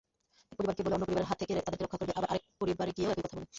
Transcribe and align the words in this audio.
এক 0.43 0.51
পরিবারকে 0.57 0.81
বলে 0.83 0.93
অন্য 0.95 1.03
পরিবারের 1.05 1.29
হাত 1.29 1.37
থেকে 1.41 1.53
তাদেরকে 1.65 1.83
রক্ষা 1.83 1.99
করবে, 2.01 2.13
আবার 2.17 2.29
আরেক 2.31 2.43
পরিবারে 2.61 2.91
গিয়েও 2.97 3.11
একই 3.13 3.23
কথা 3.25 3.35
বলে। 3.37 3.47